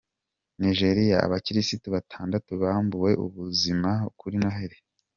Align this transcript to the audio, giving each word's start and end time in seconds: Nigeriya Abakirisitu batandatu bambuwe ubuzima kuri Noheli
Nigeriya 0.59 1.17
Abakirisitu 1.25 1.87
batandatu 1.95 2.51
bambuwe 2.63 3.11
ubuzima 3.25 3.91
kuri 4.19 4.35
Noheli 4.41 4.77